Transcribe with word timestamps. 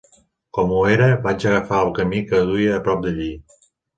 Com 0.57 0.71
ho 0.77 0.79
era, 0.93 1.09
vaig 1.25 1.45
agafar 1.51 1.83
el 1.87 1.93
camí 1.99 2.23
que 2.31 2.41
duia 2.53 2.73
a 2.79 2.83
prop 2.87 3.05
d'allí. 3.07 3.31